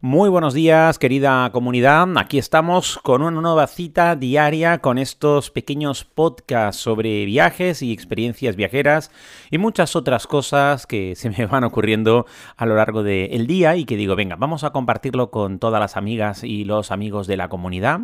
Muy 0.00 0.30
buenos 0.30 0.54
días, 0.54 0.96
querida 0.96 1.50
comunidad. 1.50 2.06
Aquí 2.18 2.38
estamos 2.38 3.00
con 3.02 3.20
una 3.20 3.40
nueva 3.40 3.66
cita 3.66 4.14
diaria 4.14 4.78
con 4.78 4.96
estos 4.96 5.50
pequeños 5.50 6.04
podcasts 6.04 6.80
sobre 6.80 7.24
viajes 7.24 7.82
y 7.82 7.92
experiencias 7.92 8.54
viajeras 8.54 9.10
y 9.50 9.58
muchas 9.58 9.96
otras 9.96 10.28
cosas 10.28 10.86
que 10.86 11.14
se 11.16 11.30
me 11.30 11.46
van 11.46 11.64
ocurriendo 11.64 12.26
a 12.56 12.64
lo 12.64 12.76
largo 12.76 13.02
del 13.02 13.48
día 13.48 13.74
y 13.74 13.86
que 13.86 13.96
digo, 13.96 14.14
venga, 14.14 14.36
vamos 14.36 14.62
a 14.62 14.70
compartirlo 14.70 15.32
con 15.32 15.58
todas 15.58 15.80
las 15.80 15.96
amigas 15.96 16.44
y 16.44 16.64
los 16.64 16.92
amigos 16.92 17.26
de 17.26 17.36
la 17.36 17.48
comunidad. 17.48 18.02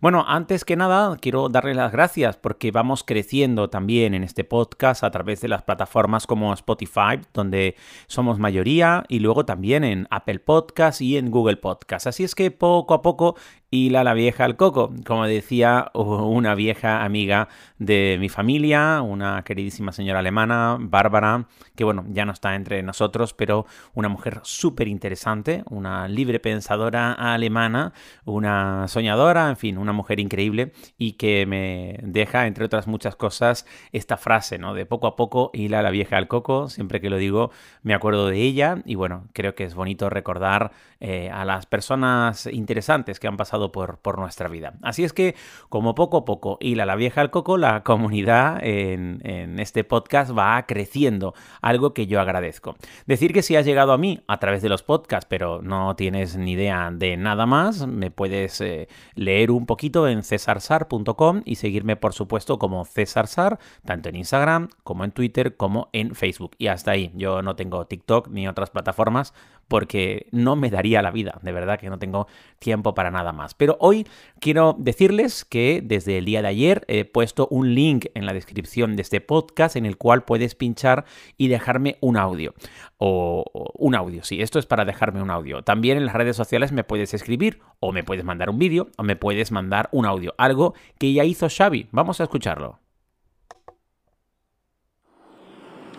Bueno, 0.00 0.24
antes 0.26 0.64
que 0.64 0.76
nada, 0.76 1.14
quiero 1.20 1.50
darles 1.50 1.76
las 1.76 1.92
gracias 1.92 2.38
porque 2.38 2.70
vamos 2.70 3.04
creciendo 3.04 3.68
también 3.68 4.14
en 4.14 4.24
este 4.24 4.44
podcast 4.44 5.04
a 5.04 5.10
través 5.10 5.42
de 5.42 5.48
las 5.48 5.62
plataformas 5.62 6.26
como 6.26 6.54
Spotify, 6.54 7.20
donde 7.34 7.76
somos 8.06 8.38
mayoría, 8.38 9.04
y 9.10 9.18
luego 9.18 9.44
también 9.44 9.84
en 9.84 10.08
Apple 10.10 10.38
Podcasts 10.38 11.02
y 11.02 11.18
en 11.18 11.33
Google 11.34 11.56
Podcast. 11.56 12.06
Así 12.06 12.24
es 12.24 12.34
que 12.34 12.50
poco 12.50 12.94
a 12.94 13.02
poco 13.02 13.36
hila 13.74 14.04
la 14.04 14.14
vieja 14.14 14.44
al 14.44 14.56
coco, 14.56 14.92
como 15.04 15.26
decía 15.26 15.90
una 15.94 16.54
vieja 16.54 17.04
amiga 17.04 17.48
de 17.78 18.16
mi 18.20 18.28
familia, 18.28 19.02
una 19.02 19.42
queridísima 19.42 19.90
señora 19.90 20.20
alemana, 20.20 20.76
Bárbara, 20.78 21.48
que 21.74 21.82
bueno, 21.82 22.04
ya 22.08 22.24
no 22.24 22.32
está 22.32 22.54
entre 22.54 22.82
nosotros, 22.84 23.34
pero 23.34 23.66
una 23.92 24.08
mujer 24.08 24.40
súper 24.44 24.86
interesante, 24.86 25.64
una 25.68 26.06
libre 26.06 26.38
pensadora 26.38 27.12
alemana, 27.12 27.92
una 28.24 28.86
soñadora, 28.86 29.50
en 29.50 29.56
fin, 29.56 29.76
una 29.76 29.92
mujer 29.92 30.20
increíble 30.20 30.72
y 30.96 31.14
que 31.14 31.44
me 31.44 31.98
deja, 32.02 32.46
entre 32.46 32.64
otras 32.64 32.86
muchas 32.86 33.16
cosas, 33.16 33.66
esta 33.90 34.16
frase, 34.16 34.56
¿no? 34.56 34.74
De 34.74 34.86
poco 34.86 35.08
a 35.08 35.16
poco 35.16 35.50
hila 35.52 35.82
la 35.82 35.90
vieja 35.90 36.16
al 36.16 36.28
coco, 36.28 36.68
siempre 36.68 37.00
que 37.00 37.10
lo 37.10 37.16
digo 37.16 37.50
me 37.82 37.94
acuerdo 37.94 38.28
de 38.28 38.40
ella 38.40 38.82
y 38.84 38.94
bueno, 38.94 39.26
creo 39.32 39.56
que 39.56 39.64
es 39.64 39.74
bonito 39.74 40.08
recordar 40.10 40.70
eh, 41.00 41.28
a 41.30 41.44
las 41.44 41.66
personas 41.66 42.46
interesantes 42.46 43.18
que 43.18 43.26
han 43.26 43.36
pasado 43.36 43.63
por, 43.72 44.18
nuestra 44.18 44.48
vida. 44.48 44.74
Así 44.82 45.04
es 45.04 45.12
que, 45.12 45.34
como 45.68 45.94
poco 45.94 46.18
a 46.18 46.24
poco 46.24 46.58
hila 46.60 46.86
la 46.86 46.96
vieja 46.96 47.20
al 47.20 47.30
coco, 47.30 47.56
la 47.56 47.82
comunidad 47.82 48.58
en, 48.62 49.20
este 49.58 49.84
podcast 49.84 50.36
va 50.36 50.64
creciendo, 50.66 51.34
algo 51.60 51.94
que 51.94 52.06
yo 52.06 52.20
agradezco. 52.20 52.76
Decir 53.06 53.32
que 53.32 53.42
si 53.42 53.56
has 53.56 53.64
llegado 53.64 53.92
a 53.92 53.98
mí 53.98 54.22
a 54.26 54.38
través 54.38 54.62
de 54.62 54.68
los 54.68 54.82
podcasts, 54.82 55.26
pero 55.28 55.62
no 55.62 55.96
tienes 55.96 56.36
ni 56.36 56.52
idea 56.52 56.90
de 56.92 57.16
nada 57.16 57.46
más, 57.46 57.86
me 57.86 58.10
puedes 58.10 58.60
eh, 58.60 58.88
leer 59.14 59.50
un 59.50 59.66
poquito 59.66 60.08
en 60.08 60.22
cesarsar.com 60.22 61.42
y 61.44 61.56
seguirme, 61.56 61.96
por 61.96 62.12
supuesto, 62.12 62.58
como 62.58 62.84
César 62.84 63.26
Sar, 63.26 63.58
tanto 63.84 64.08
en 64.08 64.16
Instagram 64.16 64.68
como 64.82 65.04
en 65.04 65.12
Twitter 65.12 65.56
como 65.56 65.88
en 65.92 66.14
Facebook. 66.14 66.52
Y 66.58 66.68
hasta 66.68 66.92
ahí, 66.92 67.12
yo 67.14 67.42
no 67.42 67.56
tengo 67.56 67.86
TikTok 67.86 68.28
ni 68.28 68.48
otras 68.48 68.70
plataformas 68.70 69.34
porque 69.68 70.26
no 70.30 70.56
me 70.56 70.70
daría 70.70 71.02
la 71.02 71.10
vida, 71.10 71.38
de 71.42 71.52
verdad 71.52 71.78
que 71.78 71.90
no 71.90 71.98
tengo 71.98 72.26
tiempo 72.58 72.94
para 72.94 73.10
nada 73.10 73.32
más. 73.32 73.54
Pero 73.54 73.76
hoy 73.80 74.06
quiero 74.40 74.74
decirles 74.78 75.44
que 75.44 75.80
desde 75.82 76.18
el 76.18 76.24
día 76.24 76.42
de 76.42 76.48
ayer 76.48 76.84
he 76.88 77.04
puesto 77.04 77.48
un 77.50 77.74
link 77.74 78.06
en 78.14 78.26
la 78.26 78.32
descripción 78.32 78.96
de 78.96 79.02
este 79.02 79.20
podcast 79.20 79.76
en 79.76 79.86
el 79.86 79.96
cual 79.96 80.24
puedes 80.24 80.54
pinchar 80.54 81.04
y 81.36 81.48
dejarme 81.48 81.98
un 82.00 82.16
audio. 82.16 82.54
O, 82.98 83.44
un 83.74 83.94
audio, 83.94 84.24
sí, 84.24 84.40
esto 84.40 84.58
es 84.58 84.66
para 84.66 84.84
dejarme 84.84 85.22
un 85.22 85.30
audio. 85.30 85.62
También 85.62 85.98
en 85.98 86.06
las 86.06 86.14
redes 86.14 86.36
sociales 86.36 86.72
me 86.72 86.84
puedes 86.84 87.14
escribir 87.14 87.60
o 87.80 87.92
me 87.92 88.04
puedes 88.04 88.24
mandar 88.24 88.50
un 88.50 88.58
vídeo 88.58 88.88
o 88.96 89.02
me 89.02 89.16
puedes 89.16 89.52
mandar 89.52 89.88
un 89.92 90.06
audio. 90.06 90.34
Algo 90.38 90.74
que 90.98 91.12
ya 91.12 91.24
hizo 91.24 91.48
Xavi. 91.48 91.88
Vamos 91.90 92.20
a 92.20 92.24
escucharlo. 92.24 92.80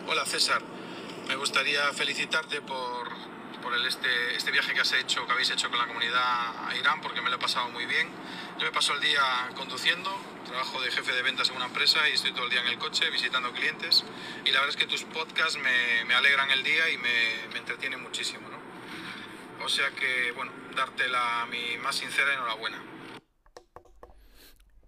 Hola 0.08 0.24
César, 0.26 0.62
me 1.28 1.36
gustaría 1.36 1.82
felicitarte 1.94 2.62
por 2.62 3.35
por 3.66 3.74
el 3.74 3.84
este, 3.88 4.36
este 4.36 4.52
viaje 4.52 4.76
que 4.76 4.82
has 4.82 4.94
hecho, 4.94 5.26
que 5.26 5.32
habéis 5.32 5.50
hecho 5.50 5.72
con 5.72 5.80
la 5.80 5.88
comunidad 5.88 6.22
a 6.22 6.76
Irán, 6.76 7.02
porque 7.02 7.20
me 7.22 7.32
lo 7.32 7.38
he 7.38 7.40
pasado 7.40 7.68
muy 7.70 7.88
bien. 7.88 8.08
Yo 8.60 8.66
me 8.66 8.72
paso 8.72 8.94
el 8.94 9.02
día 9.02 9.24
conduciendo, 9.56 10.16
trabajo 10.46 10.80
de 10.84 10.92
jefe 10.92 11.12
de 11.12 11.24
ventas 11.24 11.50
en 11.50 11.56
una 11.56 11.66
empresa 11.66 12.08
y 12.08 12.14
estoy 12.14 12.32
todo 12.32 12.44
el 12.44 12.52
día 12.52 12.62
en 12.62 12.68
el 12.68 12.78
coche 12.78 13.10
visitando 13.10 13.52
clientes. 13.54 14.06
Y 14.46 14.52
la 14.52 14.60
verdad 14.60 14.70
es 14.70 14.76
que 14.76 14.86
tus 14.86 15.04
podcasts 15.06 15.58
me, 15.58 16.14
alegran 16.14 16.52
el 16.52 16.62
día 16.62 16.92
y 16.92 17.00
me, 17.00 17.48
me 17.54 17.58
entretienen 17.58 18.04
muchísimo. 18.04 18.48
¿no? 18.48 19.66
O 19.66 19.68
sea 19.68 19.90
que, 19.90 20.32
bueno, 20.34 20.52
darte 20.76 21.08
la, 21.08 21.48
mi 21.50 21.80
más 21.80 21.96
sincera 21.96 22.36
enhorabuena. 22.36 22.78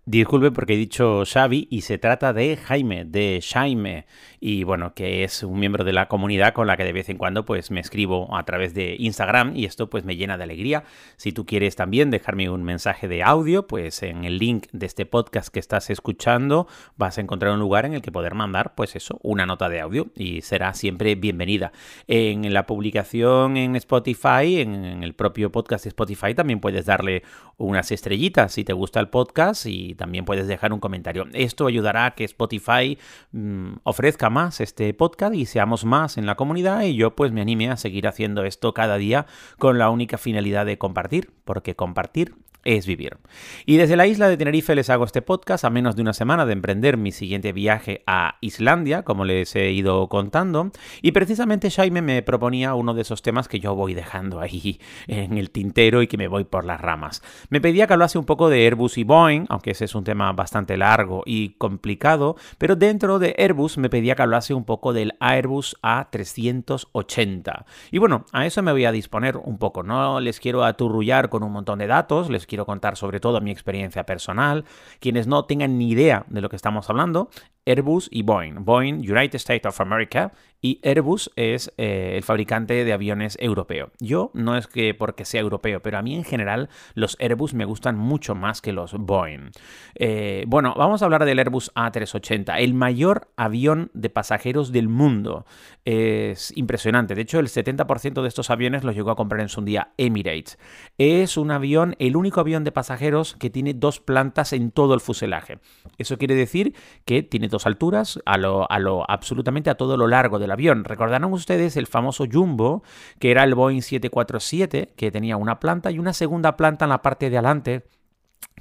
Disculpe 0.09 0.51
porque 0.51 0.75
he 0.75 0.78
dicho 0.78 1.23
Xavi 1.25 1.68
y 1.69 1.81
se 1.81 1.97
trata 1.97 2.31
de 2.31 2.56
Jaime, 2.56 3.03
de 3.03 3.44
Jaime, 3.45 4.06
y 4.40 4.63
bueno, 4.63 4.94
que 4.94 5.25
es 5.25 5.44
un 5.44 5.59
miembro 5.59 5.84
de 5.84 5.91
la 5.91 6.07
comunidad 6.07 6.53
con 6.53 6.66
la 6.66 6.78
que 6.78 6.85
de 6.85 6.94
vez 6.94 7.09
en 7.09 7.18
cuando 7.18 7.44
pues 7.44 7.72
me 7.72 7.81
escribo 7.81 8.34
a 8.34 8.46
través 8.46 8.73
de 8.73 8.96
Instagram 8.97 9.57
y 9.57 9.66
esto 9.66 9.90
pues 9.90 10.06
me 10.06 10.16
llena 10.16 10.38
de 10.38 10.46
alegría. 10.46 10.85
Si 11.17 11.34
tú 11.34 11.46
quieres 11.46 11.75
también 11.75 12.09
dejarme 12.09 12.50
un 12.50 12.63
mensaje 12.63 13.09
de 13.09 13.22
audio, 13.22 13.67
pues 13.67 14.01
en 14.01 14.23
el 14.23 14.38
link 14.38 14.67
de 14.72 14.85
este 14.85 15.06
podcast 15.06 15.50
que 15.50 15.59
estás 15.59 15.90
escuchando 15.90 16.67
vas 16.96 17.17
a 17.17 17.22
encontrar 17.22 17.51
un 17.51 17.59
lugar 17.59 17.85
en 17.85 17.94
el 17.94 18.01
que 18.01 18.13
poder 18.13 18.34
mandar 18.34 18.75
pues 18.75 18.96
eso, 18.96 19.19
una 19.23 19.46
nota 19.46 19.67
de 19.67 19.81
audio 19.81 20.07
y 20.16 20.41
será 20.41 20.73
siempre 20.73 21.16
bienvenida. 21.16 21.73
En 22.07 22.53
la 22.53 22.66
publicación 22.66 23.57
en 23.57 23.75
Spotify, 23.75 24.62
en 24.62 25.03
el 25.03 25.13
propio 25.16 25.51
podcast 25.51 25.84
de 25.84 25.90
Spotify 25.90 26.34
también 26.34 26.62
puedes 26.62 26.85
darle 26.85 27.23
unas 27.57 27.91
estrellitas 27.91 28.53
si 28.53 28.63
te 28.63 28.72
gusta 28.72 29.01
el 29.01 29.09
podcast 29.09 29.66
y 29.66 29.97
también 29.97 30.25
puedes 30.25 30.47
dejar 30.47 30.72
un 30.72 30.80
comentario. 30.80 31.25
Esto 31.34 31.68
ayudará 31.68 32.06
a 32.06 32.12
que 32.12 32.24
Spotify 32.24 32.97
mmm, 33.31 33.74
ofrezca 33.84 34.30
más 34.30 34.62
este 34.62 34.94
podcast 34.94 35.35
y 35.35 35.46
seamos 35.46 35.84
más 35.84 36.18
en 36.18 36.25
la 36.25 36.35
comunidad 36.35 36.84
y 36.84 36.96
yo 36.96 37.16
pues 37.16 37.31
me 37.31 37.41
anime 37.41 37.69
a 37.69 37.78
seguir 37.78 38.08
haciendo 38.08 38.46
esto 38.46 38.74
cada 38.74 38.97
día 38.97 39.25
con 39.58 39.78
la 39.78 39.90
única 39.90 40.18
finalidad 40.18 40.66
de 40.66 40.78
compartir, 40.78 41.31
porque 41.44 41.75
compartir 41.75 42.35
es 42.67 42.85
vivir. 42.85 43.17
Y 43.66 43.78
desde 43.78 43.95
la 43.95 44.07
isla 44.07 44.28
de 44.28 44.35
Tenerife 44.35 44.75
les 44.75 44.89
hago 44.89 45.05
este 45.05 45.22
podcast 45.22 45.63
a 45.63 45.69
menos 45.69 45.95
de 45.95 46.01
una 46.01 46.11
semana 46.11 46.45
de 46.45 46.51
emprender 46.51 46.97
mi 46.97 47.13
siguiente 47.13 47.53
viaje 47.53 48.03
a 48.05 48.35
Islandia, 48.41 49.03
como 49.03 49.23
les 49.23 49.55
he 49.55 49.72
ido 49.72 50.09
contando, 50.09 50.72
y 51.01 51.13
precisamente 51.13 51.72
Jaime 51.72 52.01
me 52.01 52.22
proponía 52.22 52.73
uno 52.73 52.94
de 52.94 53.03
esos 53.03 53.22
temas 53.22 53.47
que 53.47 53.61
yo 53.61 53.73
voy 53.73 53.94
dejando 53.94 54.41
ahí 54.41 54.81
en 55.07 55.38
el 55.38 55.50
tintero 55.50 56.01
y 56.01 56.07
que 56.07 56.17
me 56.17 56.28
voy 56.28 56.44
por 56.44 56.66
las 56.66 56.81
ramas. 56.81 57.23
Me 57.50 57.61
pedía 57.61 57.88
que 57.88 57.94
hablase 57.94 58.19
un 58.19 58.25
poco 58.25 58.50
de 58.50 58.66
Airbus 58.66 58.97
y 58.97 59.05
Boeing, 59.05 59.45
aunque 59.47 59.72
ese 59.72 59.85
es 59.85 59.95
un 59.95 60.03
tema 60.03 60.34
bastante 60.34 60.75
largo 60.75 61.23
y 61.25 61.51
complicado, 61.51 62.35
pero 62.57 62.75
dentro 62.75 63.17
de 63.17 63.34
Airbus 63.38 63.78
me 63.78 63.89
pedía 63.89 64.16
que 64.16 64.23
hablase 64.23 64.53
un 64.53 64.66
poco 64.66 64.91
del 64.91 65.13
Airbus 65.22 65.78
A380. 65.81 67.63
Y 67.91 67.97
bueno, 67.99 68.25
a 68.34 68.45
eso 68.45 68.61
me 68.61 68.73
voy 68.73 68.84
a 68.84 68.91
disponer 68.91 69.38
un 69.38 69.57
poco, 69.57 69.84
no 69.84 70.19
les 70.19 70.41
quiero 70.41 70.66
aturrullar 70.66 71.29
con 71.29 71.44
un 71.44 71.53
montón 71.53 71.79
de 71.79 71.88
datos, 71.88 72.29
les 72.29 72.45
quiero 72.45 72.56
contar 72.66 72.97
sobre 72.97 73.19
todo 73.19 73.41
mi 73.41 73.51
experiencia 73.51 74.06
personal. 74.06 74.66
Quienes 75.00 75.28
no 75.28 75.45
tengan 75.45 75.78
ni 75.78 75.90
idea 75.90 76.25
de 76.28 76.41
lo 76.41 76.50
que 76.50 76.56
estamos 76.56 76.90
hablando, 76.90 77.29
Airbus 77.66 78.07
y 78.12 78.23
Boeing. 78.23 78.63
Boeing, 78.63 79.00
United 79.00 79.35
States 79.35 79.66
of 79.66 79.79
America, 79.81 80.31
y 80.62 80.79
Airbus 80.84 81.31
es 81.35 81.72
eh, 81.78 82.13
el 82.16 82.23
fabricante 82.23 82.84
de 82.84 82.94
aviones 82.94 83.38
europeo. 83.40 83.91
Yo 84.00 84.31
no 84.34 84.57
es 84.57 84.68
que 84.68 84.94
porque 84.94 85.25
sea 85.25 85.41
europeo, 85.41 85.81
pero 85.81 85.97
a 85.97 86.01
mí 86.01 86.16
en 86.16 86.23
general 86.23 86.69
los 86.95 87.16
Airbus 87.19 87.53
me 87.53 87.66
gustan 87.66 87.97
mucho 87.97 88.34
más 88.34 88.62
que 88.62 88.73
los 88.73 88.94
Boeing. 88.94 89.51
Eh, 89.96 90.46
bueno, 90.47 90.73
vamos 90.75 91.01
a 91.01 91.06
hablar 91.06 91.25
del 91.25 91.40
Airbus 91.40 91.72
A380, 91.75 92.56
el 92.59 92.73
mayor 92.73 93.29
avión 93.38 93.91
de 93.94 94.09
pasajeros 94.09 94.72
del 94.72 94.90
mundo. 94.90 95.46
Es 95.85 96.56
impresionante. 96.57 97.16
De 97.16 97.22
hecho, 97.22 97.40
el 97.40 97.47
70% 97.47 98.22
de 98.22 98.28
estos 98.28 98.50
aviones 98.50 98.84
los 98.84 98.96
llegó 98.96 99.12
a 99.12 99.16
comprar 99.16 99.41
en 99.41 99.50
su 99.50 99.62
día 99.62 99.94
Emirates. 99.97 100.57
Es 100.97 101.38
un 101.38 101.51
avión, 101.51 101.96
el 102.00 102.16
único 102.16 102.40
avión 102.40 102.64
de 102.64 102.72
pasajeros 102.72 103.35
que 103.35 103.49
tiene 103.49 103.73
dos 103.73 103.99
plantas 103.99 104.53
en 104.53 104.72
todo 104.72 104.93
el 104.93 105.02
fuselaje. 105.02 105.59
Eso 105.97 106.17
quiere 106.17 106.35
decir 106.35 106.73
que 107.05 107.23
tiene 107.23 107.47
dos 107.47 107.66
alturas 107.66 108.20
a 108.26 108.37
lo, 108.37 108.70
a 108.72 108.79
lo 108.79 109.09
absolutamente 109.09 109.70
a 109.70 109.76
todo 109.76 109.97
lo 109.97 110.08
largo 110.08 110.40
del 110.47 110.53
avión. 110.53 110.84
Recordarán 110.85 111.26
ustedes 111.26 111.78
el 111.78 111.88
famoso 111.88 112.26
Jumbo, 112.32 112.84
que 113.20 113.32
era 113.32 113.44
el 113.44 113.53
Boeing 113.53 113.82
747, 113.82 114.94
que 114.96 115.11
tenía 115.11 115.38
una 115.38 115.59
planta 115.59 115.91
y 115.91 115.99
una 115.99 116.14
segunda 116.14 116.58
planta 116.58 116.85
en 116.85 116.90
la 116.90 117.02
parte 117.02 117.29
de 117.29 117.38
adelante 117.38 117.84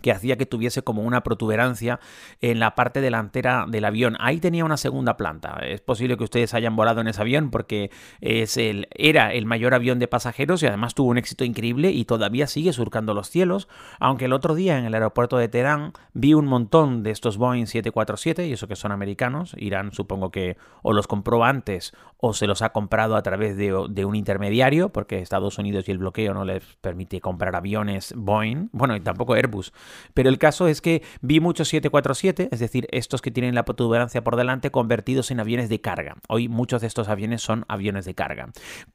que 0.06 0.12
hacía 0.12 0.37
que 0.37 0.47
tuviese 0.47 0.82
como 0.82 1.03
una 1.03 1.25
protuberancia 1.25 1.99
en 2.41 2.61
la 2.61 2.76
parte 2.76 3.00
delantera 3.00 3.67
del 3.67 3.85
avión. 3.85 4.17
Ahí 4.20 4.38
tenía 4.38 4.64
una 4.64 4.76
segunda 4.76 5.17
planta. 5.17 5.58
Es 5.67 5.81
posible 5.81 6.17
que 6.17 6.23
ustedes 6.23 6.55
hayan 6.55 6.76
volado 6.76 7.00
en 7.00 7.08
ese 7.08 7.20
avión 7.20 7.50
porque 7.50 7.91
es 8.20 8.56
el, 8.56 8.87
era 8.94 9.32
el 9.32 9.47
mayor 9.47 9.75
avión 9.75 9.99
de 9.99 10.06
pasajeros 10.06 10.62
y 10.62 10.69
además 10.69 10.94
tuvo 10.94 11.11
un 11.11 11.19
éxito 11.19 11.43
increíble 11.43 11.91
y 11.91 12.05
todavía 12.05 12.47
sigue 12.47 12.73
surcando 12.73 13.14
los 13.14 13.31
cielos. 13.31 13.67
Aunque 13.99 14.26
el 14.26 14.32
otro 14.32 14.55
día 14.55 14.79
en 14.79 14.85
el 14.85 14.94
aeropuerto 14.94 15.38
de 15.38 15.49
Teherán 15.49 15.93
vi 16.12 16.35
un 16.35 16.47
montón 16.47 17.02
de 17.02 17.11
estos 17.11 17.37
Boeing 17.37 17.67
747 17.67 18.47
y 18.47 18.52
eso 18.52 18.69
que 18.69 18.76
son 18.76 18.93
americanos. 18.93 19.56
Irán 19.59 19.91
supongo 19.91 20.31
que 20.31 20.56
o 20.82 20.93
los 20.93 21.09
compró 21.09 21.43
antes 21.43 21.94
o 22.19 22.32
se 22.32 22.47
los 22.47 22.62
ha 22.62 22.69
comprado 22.69 23.17
a 23.17 23.23
través 23.23 23.56
de, 23.56 23.75
de 23.91 24.05
un 24.05 24.14
intermediario 24.14 24.91
porque 24.91 25.19
Estados 25.19 25.59
Unidos 25.59 25.88
y 25.88 25.91
el 25.91 25.99
bloqueo 25.99 26.32
no 26.32 26.44
les 26.44 26.62
permite 26.81 27.20
comprar 27.20 27.56
aviones 27.56 28.14
Boeing. 28.17 28.69
Bueno, 28.70 28.94
y 28.94 29.00
tampoco 29.00 29.35
Airbus. 29.35 29.73
Pero 30.15 30.29
el 30.29 30.39
caso 30.39 30.69
es 30.69 30.81
que 30.81 31.03
vi 31.21 31.41
muchos 31.41 31.69
747, 31.69 32.49
es 32.51 32.61
decir, 32.61 32.87
estos 32.91 33.23
que 33.23 33.31
tienen 33.31 33.55
la 33.55 33.65
protuberancia 33.65 34.23
por 34.23 34.37
delante 34.37 34.71
convertidos 34.71 35.31
en 35.31 35.41
aviones 35.41 35.69
de 35.69 35.81
carga. 35.81 36.17
Hoy 36.29 36.49
muchos 36.49 36.81
de 36.81 36.87
estos 36.87 37.09
aviones 37.09 37.43
son 37.43 37.65
aviones 37.69 38.05
de 38.05 38.15
carga. 38.15 38.51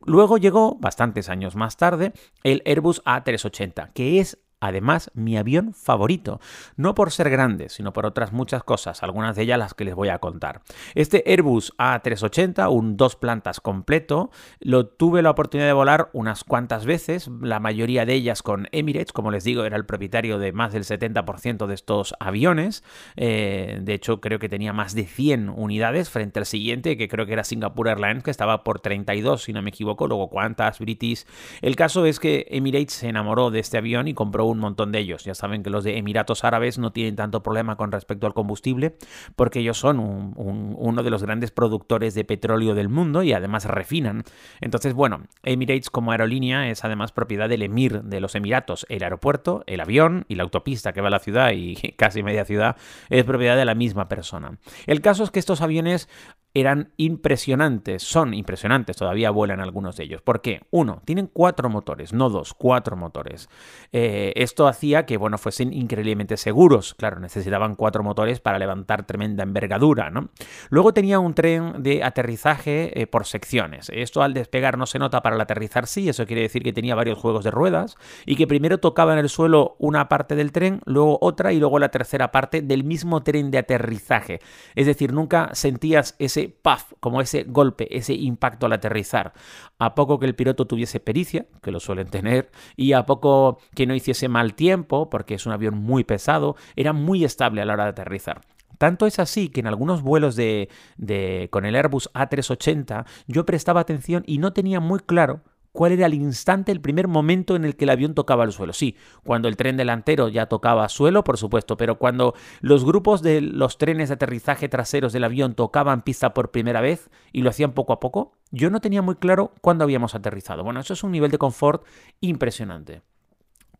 Luego 0.06 0.38
llegó, 0.38 0.75
bastantes 0.80 1.30
años 1.30 1.56
más 1.56 1.77
tarde, 1.77 2.13
el 2.44 2.62
Airbus 2.65 3.03
A380, 3.03 3.92
que 3.94 4.19
es 4.19 4.39
además 4.61 5.11
mi 5.13 5.35
avión 5.37 5.73
favorito, 5.73 6.39
no 6.77 6.95
por 6.95 7.11
ser 7.11 7.29
grande, 7.29 7.67
sino 7.69 7.91
por 7.91 8.05
otras 8.05 8.31
muchas 8.31 8.63
cosas, 8.63 9.03
algunas 9.03 9.35
de 9.35 9.43
ellas 9.43 9.59
las 9.59 9.73
que 9.73 9.83
les 9.83 9.95
voy 9.95 10.09
a 10.09 10.19
contar. 10.19 10.61
Este 10.95 11.23
Airbus 11.25 11.73
A380, 11.77 12.71
un 12.71 12.95
dos 12.95 13.15
plantas 13.15 13.59
completo, 13.59 14.29
lo 14.59 14.85
tuve 14.87 15.21
la 15.21 15.31
oportunidad 15.31 15.67
de 15.67 15.73
volar 15.73 16.09
unas 16.13 16.43
cuantas 16.43 16.85
veces, 16.85 17.29
la 17.41 17.59
mayoría 17.59 18.05
de 18.05 18.13
ellas 18.13 18.43
con 18.43 18.67
Emirates, 18.71 19.11
como 19.11 19.31
les 19.31 19.43
digo, 19.43 19.65
era 19.65 19.75
el 19.75 19.85
propietario 19.85 20.39
de 20.39 20.53
más 20.53 20.71
del 20.71 20.83
70% 20.83 21.65
de 21.65 21.73
estos 21.73 22.13
aviones, 22.19 22.83
eh, 23.15 23.79
de 23.81 23.93
hecho 23.93 24.21
creo 24.21 24.39
que 24.39 24.47
tenía 24.47 24.73
más 24.73 24.93
de 24.93 25.05
100 25.05 25.49
unidades 25.49 26.09
frente 26.09 26.39
al 26.39 26.45
siguiente, 26.45 26.97
que 26.97 27.07
creo 27.07 27.25
que 27.25 27.33
era 27.33 27.43
Singapore 27.43 27.91
Airlines, 27.91 28.23
que 28.23 28.31
estaba 28.31 28.63
por 28.63 28.79
32, 28.79 29.43
si 29.43 29.53
no 29.53 29.61
me 29.63 29.69
equivoco, 29.69 30.07
luego 30.07 30.29
cuántas, 30.29 30.79
British. 30.79 31.25
El 31.61 31.75
caso 31.75 32.05
es 32.05 32.19
que 32.19 32.45
Emirates 32.49 32.93
se 32.93 33.09
enamoró 33.09 33.49
de 33.49 33.59
este 33.59 33.77
avión 33.77 34.07
y 34.07 34.13
compró 34.13 34.50
un 34.51 34.59
montón 34.59 34.92
de 34.92 35.00
ellos. 35.00 35.24
Ya 35.24 35.36
saben 35.36 35.63
que 35.63 35.69
los 35.69 35.83
de 35.83 35.98
Emiratos 35.98 36.44
Árabes 36.44 36.77
no 36.77 36.92
tienen 36.92 37.15
tanto 37.15 37.44
problema 37.44 37.75
con 37.75 37.92
respecto 37.92 38.27
al 38.27 38.33
combustible 38.33 38.95
porque 39.36 39.59
ellos 39.59 39.77
son 39.77 40.33
uno 40.36 41.03
de 41.03 41.09
los 41.09 41.24
grandes 41.24 41.51
productores 41.51 42.13
de 42.13 42.24
petróleo 42.24 42.75
del 42.75 42.89
mundo 42.89 43.24
y 43.24 43.33
además 43.33 43.65
refinan. 43.65 44.24
Entonces, 44.59 44.94
bueno, 44.94 45.21
Emirates 45.44 45.89
como 45.89 46.12
aerolínea 46.12 46.69
es 46.69 46.83
además 46.83 47.12
propiedad 47.12 47.50
del 47.50 47.63
emir 47.63 48.03
de 48.03 48.19
los 48.19 48.36
Emiratos. 48.36 48.86
El 48.89 49.03
aeropuerto, 49.03 49.63
el 49.68 49.81
avión 49.81 50.25
y 50.27 50.36
la 50.36 50.44
autopista 50.44 50.94
que 50.94 51.01
va 51.01 51.07
a 51.07 51.12
la 51.12 51.19
ciudad 51.19 51.51
y 51.51 51.75
casi 51.98 52.24
media 52.24 52.45
ciudad 52.45 52.75
es 53.09 53.24
propiedad 53.24 53.57
de 53.57 53.65
la 53.65 53.75
misma 53.75 54.07
persona. 54.07 54.57
El 54.88 55.01
caso 55.01 55.24
es 55.24 55.31
que 55.31 55.39
estos 55.39 55.62
aviones 55.62 56.09
eran 56.53 56.92
impresionantes, 56.98 58.03
son 58.03 58.33
impresionantes, 58.33 58.98
todavía 58.98 59.31
vuelan 59.31 59.62
algunos 59.62 59.95
de 59.95 60.03
ellos. 60.03 60.21
¿Por 60.21 60.42
qué? 60.42 60.62
Uno, 60.69 61.01
tienen 61.06 61.27
cuatro 61.27 61.69
motores, 61.69 62.13
no 62.13 62.30
dos, 62.30 62.53
cuatro 62.53 62.98
motores. 62.98 63.50
Eh, 63.94 64.33
esto 64.36 64.68
hacía 64.68 65.06
que, 65.06 65.18
bueno, 65.18 65.38
fuesen 65.38 65.71
increíblemente 65.71 66.36
seguros. 66.36 66.94
Claro, 66.95 67.19
necesitaban 67.19 67.75
cuatro 67.75 68.03
motores 68.03 68.39
para 68.39 68.59
levantar 68.59 69.06
tremenda 69.06 69.44
envergadura, 69.44 70.09
¿no? 70.09 70.30
Luego 70.69 70.94
tenía 70.94 71.19
un 71.19 71.33
tren 71.33 71.83
de 71.83 72.03
aterrizaje 72.03 73.01
eh, 73.01 73.07
por 73.07 73.25
secciones. 73.25 73.89
Esto 73.94 74.21
al 74.21 74.33
despegar 74.33 74.77
no 74.77 74.86
se 74.86 75.00
nota, 75.00 75.21
para 75.21 75.36
el 75.36 75.42
aterrizar 75.42 75.88
sí, 75.88 76.09
eso 76.09 76.25
quiere 76.25 76.42
decir 76.42 76.63
que 76.63 76.74
tenía 76.74 76.95
varios 76.95 77.18
juegos 77.18 77.44
de 77.44 77.51
ruedas 77.51 77.95
y 78.25 78.36
que 78.36 78.48
primero 78.48 78.80
tocaba 78.80 79.13
en 79.13 79.19
el 79.19 79.30
suelo 79.30 79.75
una 79.80 80.09
parte 80.09 80.36
del 80.36 80.51
tren, 80.51 80.81
luego 80.86 81.18
otra 81.21 81.53
y 81.53 81.59
luego 81.59 81.80
la 81.80 81.89
tercera 81.89 82.31
parte 82.31 82.62
del 82.62 82.83
mismo 82.83 83.24
tren 83.24 83.51
de 83.51 83.59
aterrizaje. 83.59 84.39
Es 84.75 84.86
decir, 84.86 85.13
nunca 85.13 85.50
sentías 85.53 86.15
ese 86.19 86.40
puff, 86.49 86.93
como 86.99 87.21
ese 87.21 87.43
golpe, 87.43 87.95
ese 87.95 88.13
impacto 88.13 88.65
al 88.65 88.73
aterrizar. 88.73 89.33
A 89.79 89.95
poco 89.95 90.19
que 90.19 90.25
el 90.25 90.35
piloto 90.35 90.67
tuviese 90.67 90.99
pericia, 90.99 91.45
que 91.61 91.71
lo 91.71 91.79
suelen 91.79 92.07
tener, 92.07 92.51
y 92.75 92.93
a 92.93 93.05
poco 93.05 93.59
que 93.75 93.85
no 93.88 93.95
hiciese 93.95 94.27
mal 94.27 94.53
tiempo, 94.53 95.09
porque 95.09 95.35
es 95.35 95.45
un 95.45 95.53
avión 95.53 95.77
muy 95.77 96.03
pesado, 96.03 96.55
era 96.75 96.93
muy 96.93 97.23
estable 97.23 97.61
a 97.61 97.65
la 97.65 97.73
hora 97.73 97.83
de 97.85 97.89
aterrizar. 97.91 98.41
Tanto 98.77 99.05
es 99.05 99.19
así 99.19 99.49
que 99.49 99.59
en 99.59 99.67
algunos 99.67 100.01
vuelos 100.01 100.35
de, 100.35 100.67
de, 100.97 101.49
con 101.51 101.65
el 101.65 101.75
Airbus 101.75 102.09
A380 102.13 103.05
yo 103.27 103.45
prestaba 103.45 103.79
atención 103.79 104.23
y 104.25 104.39
no 104.39 104.53
tenía 104.53 104.79
muy 104.79 104.99
claro 104.99 105.41
cuál 105.71 105.94
era 105.94 106.06
el 106.06 106.13
instante, 106.13 106.71
el 106.71 106.81
primer 106.81 107.07
momento 107.07 107.56
en 107.56 107.65
el 107.65 107.75
que 107.75 107.85
el 107.85 107.91
avión 107.91 108.13
tocaba 108.13 108.44
el 108.44 108.51
suelo. 108.51 108.73
Sí, 108.73 108.95
cuando 109.23 109.47
el 109.47 109.56
tren 109.56 109.77
delantero 109.77 110.27
ya 110.27 110.47
tocaba 110.47 110.89
suelo, 110.89 111.23
por 111.23 111.38
supuesto, 111.38 111.77
pero 111.77 111.97
cuando 111.97 112.33
los 112.59 112.85
grupos 112.85 113.21
de 113.21 113.41
los 113.41 113.77
trenes 113.77 114.09
de 114.09 114.15
aterrizaje 114.15 114.69
traseros 114.69 115.13
del 115.13 115.23
avión 115.23 115.53
tocaban 115.56 116.01
pista 116.01 116.33
por 116.33 116.51
primera 116.51 116.81
vez 116.81 117.09
y 117.31 117.41
lo 117.41 117.50
hacían 117.50 117.73
poco 117.73 117.94
a 117.94 118.00
poco, 118.00 118.33
yo 118.51 118.69
no 118.69 118.81
tenía 118.81 119.01
muy 119.01 119.15
claro 119.15 119.53
cuándo 119.62 119.83
habíamos 119.83 120.15
aterrizado. 120.15 120.63
Bueno, 120.63 120.79
eso 120.79 120.94
es 120.94 121.03
un 121.03 121.12
nivel 121.12 121.31
de 121.31 121.38
confort 121.38 121.85
impresionante. 122.19 123.01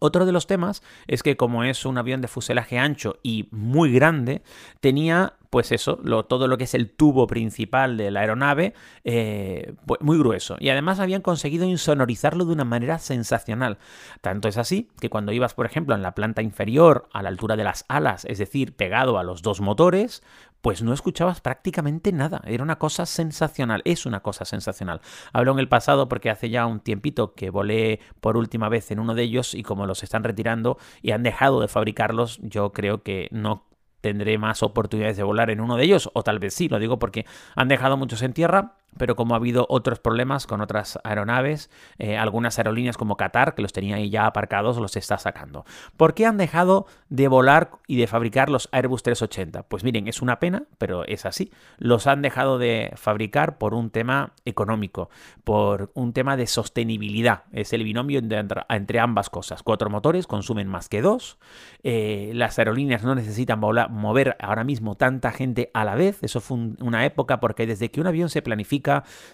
Otro 0.04 0.26
de 0.26 0.32
los 0.32 0.48
temas 0.48 0.82
es 1.06 1.22
que 1.22 1.38
como 1.38 1.64
es 1.64 1.86
un 1.86 2.00
avión 2.00 2.22
de 2.22 2.28
fuselaje 2.28 2.80
ancho 2.80 3.20
y 3.22 3.50
muy 3.52 3.92
grande, 3.92 4.42
tenía 4.80 5.36
pues 5.52 5.74
eso, 5.74 5.98
todo 6.28 6.48
lo 6.48 6.58
que 6.58 6.64
es 6.64 6.74
el 6.74 6.90
tubo 6.90 7.28
principal 7.28 7.98
de 7.98 8.10
la 8.10 8.22
aeronave, 8.22 8.74
eh, 9.04 9.74
pues 9.86 10.00
muy 10.00 10.18
grueso. 10.18 10.56
Y 10.60 10.70
además 10.70 11.02
habían 11.02 11.22
conseguido 11.22 11.66
insonorizarlo 11.66 12.46
de 12.46 12.54
una 12.54 12.64
manera 12.64 13.00
sensacional. 13.00 13.78
Tanto 14.22 14.48
es 14.48 14.58
así 14.58 14.90
que 15.02 15.10
cuando 15.10 15.34
ibas, 15.34 15.54
por 15.54 15.66
ejemplo, 15.66 15.94
en 15.94 16.04
la 16.04 16.16
planta 16.16 16.42
inferior, 16.42 17.10
a 17.12 17.22
la 17.22 17.28
altura 17.28 17.58
de 17.58 17.66
las 17.66 17.84
alas, 17.90 18.24
es 18.26 18.38
decir, 18.38 18.78
pegado 18.78 19.20
a 19.20 19.24
los 19.24 19.42
dos 19.42 19.60
motores, 19.60 20.24
pues 20.62 20.84
no 20.84 20.94
escuchabas 20.94 21.42
prácticamente 21.42 22.14
nada. 22.14 22.42
Era 22.46 22.64
una 22.64 22.80
cosa 22.80 23.06
sensacional, 23.06 23.82
es 23.84 24.06
una 24.06 24.22
cosa 24.22 24.46
sensacional. 24.46 25.02
Hablo 25.34 25.52
en 25.52 25.60
el 25.60 25.68
pasado 25.68 26.08
porque 26.08 26.30
hace 26.30 26.50
ya 26.50 26.66
un 26.66 26.80
tiempito 26.80 27.34
que 27.34 27.50
volé 27.50 28.00
por 28.22 28.38
última 28.38 28.70
vez 28.70 28.90
en 28.92 29.00
uno 29.00 29.16
de 29.16 29.24
ellos 29.24 29.54
y 29.54 29.64
como 29.64 29.86
los 29.86 30.02
están 30.02 30.24
retirando 30.24 30.78
y 31.02 31.12
han 31.12 31.24
dejado 31.24 31.60
de 31.60 31.68
fabricarlos, 31.68 32.40
yo 32.42 32.72
creo 32.72 33.04
que 33.04 33.28
no 33.32 33.66
tendré 34.02 34.38
más 34.38 34.64
oportunidades 34.64 35.18
de 35.18 35.24
volar 35.24 35.50
en 35.50 35.62
uno 35.62 35.78
de 35.78 35.84
ellos, 35.84 36.10
o 36.14 36.24
tal 36.24 36.40
vez 36.40 36.54
sí, 36.54 36.68
lo 36.68 36.80
digo 36.80 37.00
porque 37.00 37.26
han 37.56 37.68
dejado 37.68 37.98
muchos 37.98 38.22
en 38.22 38.34
tierra 38.34 38.81
pero 38.98 39.16
como 39.16 39.34
ha 39.34 39.38
habido 39.38 39.66
otros 39.70 40.00
problemas 40.00 40.48
con 40.48 40.62
otras 40.62 41.00
aeronaves, 41.04 41.70
eh, 41.98 42.18
algunas 42.18 42.58
aerolíneas 42.58 42.98
como 42.98 43.18
Qatar, 43.18 43.56
que 43.56 43.62
los 43.62 43.74
tenía 43.74 43.96
ahí 43.96 44.10
ya 44.10 44.26
aparcados, 44.26 44.78
los 44.78 44.96
está 44.96 45.18
sacando. 45.18 45.66
¿Por 45.98 46.14
qué 46.14 46.26
han 46.26 46.38
dejado 46.38 46.88
de 47.10 47.28
volar 47.28 47.72
y 47.88 47.98
de 47.98 48.08
fabricar 48.08 48.50
los 48.50 48.70
Airbus 48.72 49.04
380? 49.04 49.64
Pues 49.64 49.84
miren, 49.84 50.08
es 50.08 50.22
una 50.22 50.40
pena, 50.40 50.64
pero 50.78 51.06
es 51.06 51.26
así. 51.26 51.52
Los 51.78 52.08
han 52.08 52.22
dejado 52.22 52.58
de 52.58 52.92
fabricar 52.96 53.58
por 53.58 53.74
un 53.74 53.90
tema 53.90 54.34
económico, 54.46 55.10
por 55.44 55.92
un 55.94 56.14
tema 56.14 56.36
de 56.38 56.48
sostenibilidad. 56.48 57.44
Es 57.52 57.74
el 57.74 57.84
binomio 57.84 58.20
entre, 58.20 59.00
ambas 59.00 59.30
cosas. 59.30 59.64
Cuatro 59.64 59.90
motores 59.90 60.28
consumen 60.28 60.68
más 60.68 60.90
que 60.90 61.02
dos. 61.02 61.38
Eh, 61.84 62.32
las 62.36 62.60
aerolíneas 62.60 63.04
no 63.04 63.16
necesitan 63.16 63.60
mover 63.60 64.36
ahora 64.40 64.64
mismo 64.64 64.96
tanta 64.96 65.32
gente 65.32 65.72
a 65.74 65.86
la 65.86 65.96
vez. 65.96 66.20
Eso 66.22 66.42
fue 66.42 66.58
una 66.80 67.06
época 67.06 67.40
porque 67.40 67.66
desde 67.66 67.90
que 67.90 68.02
un 68.02 68.08
avión 68.08 68.30
se 68.30 68.42
planifica, 68.42 68.81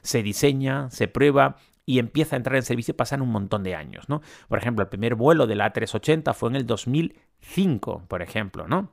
se 0.02 0.24
diseña, 0.24 0.90
se 0.90 1.08
prueba 1.08 1.58
y 1.86 2.00
empieza 2.00 2.36
a 2.36 2.38
entrar 2.38 2.58
en 2.58 2.64
servicio 2.64 2.96
pasan 2.96 3.22
un 3.22 3.32
montón 3.32 3.64
de 3.64 3.74
años, 3.74 4.10
¿no? 4.10 4.22
Por 4.50 4.60
ejemplo, 4.60 4.84
el 4.84 4.90
primer 4.90 5.16
vuelo 5.16 5.48
de 5.48 5.56
la 5.56 5.74
A380 5.74 6.34
fue 6.34 6.50
en 6.50 6.58
el 6.58 6.66
2005, 6.66 8.04
por 8.08 8.22
ejemplo, 8.22 8.68
¿no? 8.68 8.92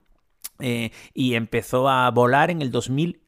Eh, 0.60 0.92
y 1.12 1.34
empezó 1.34 1.88
a 1.88 2.08
volar 2.12 2.50
en 2.50 2.62
el 2.62 2.70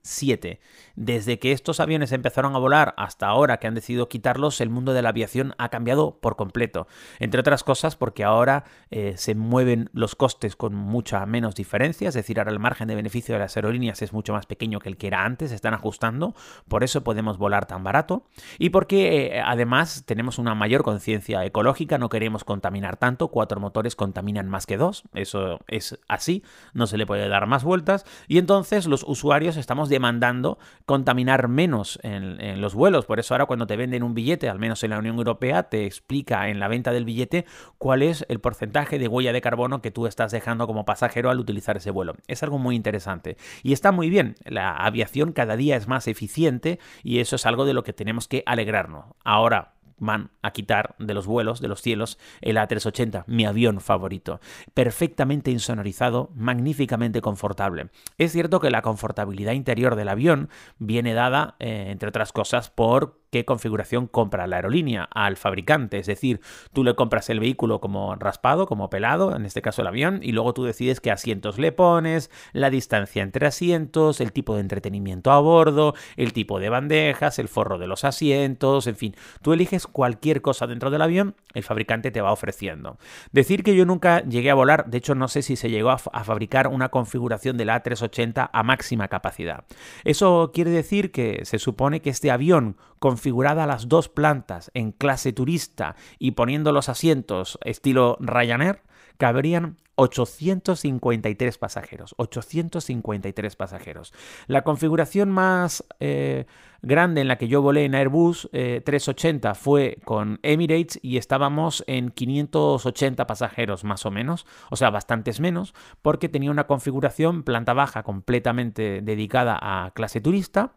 2007. 0.06 0.60
Desde 0.94 1.38
que 1.38 1.52
estos 1.52 1.80
aviones 1.80 2.12
empezaron 2.12 2.54
a 2.54 2.58
volar 2.58 2.94
hasta 2.96 3.26
ahora 3.26 3.58
que 3.58 3.66
han 3.66 3.74
decidido 3.74 4.08
quitarlos, 4.08 4.60
el 4.60 4.70
mundo 4.70 4.94
de 4.94 5.02
la 5.02 5.10
aviación 5.10 5.54
ha 5.58 5.68
cambiado 5.68 6.18
por 6.20 6.36
completo. 6.36 6.86
Entre 7.18 7.40
otras 7.40 7.64
cosas 7.64 7.96
porque 7.96 8.24
ahora 8.24 8.64
eh, 8.90 9.14
se 9.16 9.34
mueven 9.34 9.90
los 9.92 10.14
costes 10.14 10.56
con 10.56 10.74
mucha 10.74 11.26
menos 11.26 11.54
diferencia, 11.54 12.08
es 12.08 12.14
decir, 12.14 12.38
ahora 12.38 12.52
el 12.52 12.58
margen 12.58 12.88
de 12.88 12.94
beneficio 12.94 13.34
de 13.34 13.40
las 13.40 13.56
aerolíneas 13.56 14.00
es 14.00 14.12
mucho 14.12 14.32
más 14.32 14.46
pequeño 14.46 14.78
que 14.78 14.88
el 14.88 14.96
que 14.96 15.08
era 15.08 15.24
antes, 15.24 15.50
se 15.50 15.56
están 15.56 15.74
ajustando, 15.74 16.34
por 16.68 16.84
eso 16.84 17.04
podemos 17.04 17.36
volar 17.36 17.66
tan 17.66 17.84
barato 17.84 18.24
y 18.58 18.70
porque 18.70 19.26
eh, 19.26 19.42
además 19.44 20.04
tenemos 20.06 20.38
una 20.38 20.54
mayor 20.54 20.82
conciencia 20.82 21.44
ecológica, 21.44 21.98
no 21.98 22.08
queremos 22.08 22.44
contaminar 22.44 22.96
tanto, 22.96 23.28
cuatro 23.28 23.60
motores 23.60 23.96
contaminan 23.96 24.48
más 24.48 24.66
que 24.66 24.76
dos, 24.76 25.04
eso 25.14 25.60
es 25.68 25.98
así, 26.08 26.42
no 26.72 26.86
se 26.86 26.96
le 26.96 27.06
puede 27.06 27.28
dar 27.28 27.46
más 27.46 27.64
vueltas 27.64 28.04
y 28.28 28.38
entonces 28.38 28.86
los 28.86 29.04
usuarios 29.06 29.56
estamos 29.56 29.88
demandando 29.96 30.58
contaminar 30.84 31.48
menos 31.48 31.98
en, 32.02 32.60
los 32.60 32.74
vuelos. 32.74 33.06
Por 33.06 33.18
eso 33.18 33.32
ahora 33.32 33.46
cuando 33.46 33.66
te 33.66 33.76
venden 33.76 34.02
un 34.02 34.14
billete, 34.14 34.50
al 34.50 34.58
menos 34.58 34.84
en 34.84 34.90
la 34.90 34.98
Unión 34.98 35.16
Europea, 35.16 35.64
te 35.64 35.86
explica 35.86 36.48
en 36.48 36.60
la 36.60 36.68
venta 36.68 36.92
del 36.92 37.06
billete 37.06 37.46
cuál 37.78 38.02
es 38.02 38.26
el 38.28 38.40
porcentaje 38.40 38.98
de 38.98 39.08
huella 39.08 39.32
de 39.32 39.40
carbono 39.40 39.80
que 39.80 39.90
tú 39.90 40.06
estás 40.06 40.32
dejando 40.32 40.66
como 40.66 40.84
pasajero 40.84 41.30
al 41.30 41.40
utilizar 41.40 41.78
ese 41.78 41.90
vuelo. 41.90 42.14
Es 42.28 42.42
algo 42.42 42.58
muy 42.58 42.76
interesante 42.76 43.38
y 43.62 43.72
está 43.72 43.90
muy 43.90 44.10
bien. 44.10 44.34
La 44.44 44.76
aviación 44.76 45.32
cada 45.32 45.56
día 45.56 45.76
es 45.76 45.88
más 45.88 46.08
eficiente 46.08 46.78
y 47.02 47.20
eso 47.20 47.36
es 47.36 47.46
algo 47.46 47.64
de 47.64 47.72
lo 47.72 47.82
que 47.82 47.94
tenemos 47.94 48.28
que 48.28 48.42
alegrarnos. 48.44 49.06
Ahora, 49.24 49.75
van 49.98 50.30
a 50.42 50.50
quitar 50.52 50.94
de 50.98 51.14
los 51.14 51.26
vuelos, 51.26 51.60
de 51.60 51.68
los 51.68 51.80
cielos, 51.80 52.18
el 52.40 52.56
A380, 52.56 53.24
mi 53.26 53.46
avión 53.46 53.80
favorito. 53.80 54.40
Perfectamente 54.74 55.50
insonorizado, 55.50 56.30
magníficamente 56.34 57.20
confortable. 57.20 57.88
Es 58.18 58.32
cierto 58.32 58.60
que 58.60 58.70
la 58.70 58.82
confortabilidad 58.82 59.52
interior 59.52 59.96
del 59.96 60.08
avión 60.08 60.48
viene 60.78 61.14
dada, 61.14 61.56
eh, 61.58 61.86
entre 61.88 62.08
otras 62.08 62.32
cosas, 62.32 62.70
por 62.70 63.20
qué 63.30 63.44
configuración 63.44 64.06
compra 64.06 64.46
la 64.46 64.56
aerolínea 64.56 65.08
al 65.12 65.36
fabricante. 65.36 65.98
Es 65.98 66.06
decir, 66.06 66.40
tú 66.72 66.84
le 66.84 66.94
compras 66.94 67.30
el 67.30 67.40
vehículo 67.40 67.80
como 67.80 68.14
raspado, 68.16 68.66
como 68.66 68.90
pelado, 68.90 69.34
en 69.36 69.44
este 69.44 69.62
caso 69.62 69.82
el 69.82 69.88
avión, 69.88 70.20
y 70.22 70.32
luego 70.32 70.54
tú 70.54 70.64
decides 70.64 71.00
qué 71.00 71.10
asientos 71.10 71.58
le 71.58 71.72
pones, 71.72 72.30
la 72.52 72.70
distancia 72.70 73.22
entre 73.22 73.46
asientos, 73.46 74.20
el 74.20 74.32
tipo 74.32 74.54
de 74.54 74.60
entretenimiento 74.60 75.30
a 75.30 75.40
bordo, 75.40 75.94
el 76.16 76.32
tipo 76.32 76.60
de 76.60 76.68
bandejas, 76.68 77.38
el 77.38 77.48
forro 77.48 77.78
de 77.78 77.86
los 77.86 78.04
asientos, 78.04 78.86
en 78.86 78.96
fin, 78.96 79.14
tú 79.42 79.52
eliges 79.52 79.86
cualquier 79.86 80.42
cosa 80.42 80.66
dentro 80.66 80.90
del 80.90 81.02
avión, 81.02 81.34
el 81.54 81.62
fabricante 81.62 82.10
te 82.10 82.20
va 82.20 82.32
ofreciendo. 82.32 82.98
Decir 83.32 83.62
que 83.62 83.74
yo 83.74 83.86
nunca 83.86 84.22
llegué 84.24 84.50
a 84.50 84.54
volar, 84.54 84.86
de 84.86 84.98
hecho 84.98 85.14
no 85.14 85.28
sé 85.28 85.42
si 85.42 85.56
se 85.56 85.70
llegó 85.70 85.90
a, 85.90 85.98
fabricar 85.98 86.68
una 86.68 86.88
configuración 86.88 87.56
del 87.56 87.68
A380 87.68 88.50
a 88.52 88.62
máxima 88.62 89.08
capacidad. 89.08 89.64
Eso 90.04 90.50
quiere 90.52 90.70
decir 90.70 91.12
que 91.12 91.44
se 91.44 91.58
supone 91.58 92.00
que 92.00 92.10
este 92.10 92.30
avión 92.30 92.76
configurada 93.16 93.66
las 93.66 93.88
dos 93.88 94.10
plantas 94.10 94.70
en 94.74 94.92
clase 94.92 95.32
turista 95.32 95.96
y 96.18 96.32
poniendo 96.32 96.70
los 96.70 96.90
asientos 96.90 97.58
estilo 97.64 98.18
Ryanair, 98.20 98.82
cabrían 99.16 99.78
853 99.94 101.56
pasajeros. 101.56 102.14
853 102.18 103.56
pasajeros. 103.56 104.12
La 104.48 104.64
configuración 104.64 105.30
más 105.30 105.82
eh, 105.98 106.44
grande 106.82 107.22
en 107.22 107.28
la 107.28 107.38
que 107.38 107.48
yo 107.48 107.62
volé 107.62 107.86
en 107.86 107.94
Airbus 107.94 108.50
380 108.52 109.50
eh, 109.50 109.54
fue 109.54 109.98
con 110.04 110.38
Emirates 110.42 110.98
y 111.00 111.16
estábamos 111.16 111.84
en 111.86 112.10
580 112.10 113.26
pasajeros 113.26 113.82
más 113.84 114.04
o 114.04 114.10
menos, 114.10 114.44
o 114.70 114.76
sea, 114.76 114.90
bastantes 114.90 115.40
menos, 115.40 115.72
porque 116.02 116.28
tenía 116.28 116.50
una 116.50 116.66
configuración 116.66 117.44
planta 117.44 117.72
baja 117.72 118.02
completamente 118.02 119.00
dedicada 119.00 119.58
a 119.58 119.92
clase 119.92 120.20
turista 120.20 120.74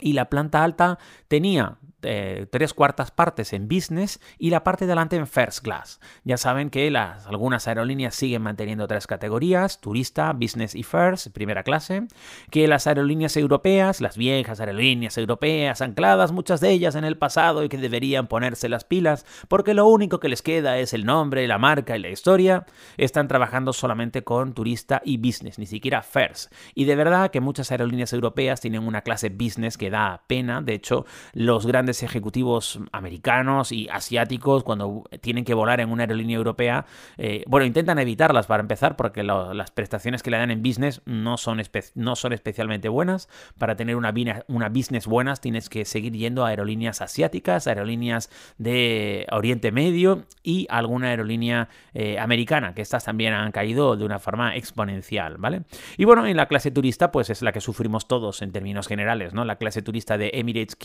y 0.00 0.12
la 0.12 0.28
planta 0.28 0.64
alta 0.64 0.98
tenía 1.28 1.78
eh, 2.02 2.46
tres 2.50 2.74
cuartas 2.74 3.10
partes 3.10 3.52
en 3.52 3.68
business 3.68 4.20
y 4.38 4.50
la 4.50 4.62
parte 4.62 4.86
delante 4.86 5.16
en 5.16 5.26
first 5.26 5.64
class. 5.64 6.00
Ya 6.24 6.36
saben 6.36 6.70
que 6.70 6.90
las, 6.90 7.26
algunas 7.26 7.66
aerolíneas 7.66 8.14
siguen 8.14 8.42
manteniendo 8.42 8.86
tres 8.86 9.06
categorías, 9.06 9.80
turista, 9.80 10.32
business 10.32 10.74
y 10.74 10.84
first, 10.84 11.28
primera 11.32 11.64
clase, 11.64 12.06
que 12.50 12.68
las 12.68 12.86
aerolíneas 12.86 13.36
europeas, 13.36 14.00
las 14.00 14.16
viejas 14.16 14.60
aerolíneas 14.60 15.18
europeas, 15.18 15.80
ancladas 15.80 16.30
muchas 16.30 16.60
de 16.60 16.70
ellas 16.70 16.94
en 16.94 17.04
el 17.04 17.18
pasado 17.18 17.64
y 17.64 17.68
que 17.68 17.78
deberían 17.78 18.28
ponerse 18.28 18.68
las 18.68 18.84
pilas 18.84 19.26
porque 19.48 19.74
lo 19.74 19.86
único 19.86 20.20
que 20.20 20.28
les 20.28 20.42
queda 20.42 20.78
es 20.78 20.92
el 20.92 21.04
nombre, 21.04 21.48
la 21.48 21.58
marca 21.58 21.96
y 21.96 22.00
la 22.00 22.10
historia, 22.10 22.66
están 22.96 23.28
trabajando 23.28 23.72
solamente 23.72 24.22
con 24.22 24.54
turista 24.54 25.02
y 25.04 25.16
business, 25.16 25.58
ni 25.58 25.66
siquiera 25.66 26.02
first. 26.02 26.52
Y 26.74 26.84
de 26.84 26.96
verdad 26.96 27.30
que 27.30 27.40
muchas 27.40 27.72
aerolíneas 27.72 28.12
europeas 28.12 28.60
tienen 28.60 28.86
una 28.86 29.02
clase 29.02 29.30
business 29.30 29.76
que 29.76 29.90
da 29.90 30.22
pena, 30.26 30.60
de 30.60 30.74
hecho 30.74 31.06
los 31.32 31.66
grandes 31.66 31.87
ejecutivos 31.88 32.80
americanos 32.92 33.72
y 33.72 33.88
asiáticos 33.88 34.64
cuando 34.64 35.04
tienen 35.20 35.44
que 35.44 35.54
volar 35.54 35.80
en 35.80 35.90
una 35.90 36.04
aerolínea 36.04 36.36
europea, 36.36 36.86
eh, 37.16 37.44
bueno, 37.46 37.66
intentan 37.66 37.98
evitarlas 37.98 38.46
para 38.46 38.60
empezar 38.60 38.96
porque 38.96 39.22
las 39.22 39.70
prestaciones 39.70 40.22
que 40.22 40.30
le 40.30 40.38
dan 40.38 40.50
en 40.50 40.62
business 40.62 41.02
no 41.04 41.36
son, 41.36 41.60
no 41.94 42.16
son 42.16 42.32
especialmente 42.32 42.88
buenas. 42.88 43.28
Para 43.58 43.76
tener 43.76 43.96
una, 43.96 44.12
una 44.48 44.68
business 44.68 45.06
buenas 45.06 45.40
tienes 45.40 45.68
que 45.68 45.84
seguir 45.84 46.12
yendo 46.12 46.44
a 46.44 46.48
aerolíneas 46.48 47.00
asiáticas, 47.00 47.66
aerolíneas 47.66 48.30
de 48.58 49.26
Oriente 49.30 49.72
Medio 49.72 50.24
y 50.42 50.66
alguna 50.70 51.08
aerolínea 51.08 51.68
eh, 51.94 52.18
americana, 52.18 52.74
que 52.74 52.82
estas 52.82 53.04
también 53.04 53.32
han 53.32 53.52
caído 53.52 53.96
de 53.96 54.04
una 54.04 54.18
forma 54.18 54.56
exponencial, 54.56 55.36
¿vale? 55.38 55.62
Y 55.96 56.04
bueno, 56.04 56.26
en 56.26 56.36
la 56.36 56.46
clase 56.46 56.70
turista 56.70 57.10
pues 57.10 57.30
es 57.30 57.42
la 57.42 57.52
que 57.52 57.60
sufrimos 57.60 58.08
todos 58.08 58.42
en 58.42 58.52
términos 58.52 58.86
generales, 58.86 59.34
¿no? 59.34 59.44
La 59.44 59.56
clase 59.56 59.82
turista 59.82 60.18
de 60.18 60.30
Emirates, 60.34 60.76